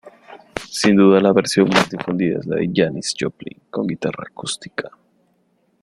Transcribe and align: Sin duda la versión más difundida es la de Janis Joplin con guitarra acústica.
Sin 0.67 0.95
duda 0.95 1.19
la 1.19 1.31
versión 1.31 1.69
más 1.69 1.87
difundida 1.87 2.39
es 2.39 2.47
la 2.47 2.55
de 2.55 2.67
Janis 2.73 3.13
Joplin 3.15 3.61
con 3.69 3.85
guitarra 3.85 4.23
acústica. 4.31 4.89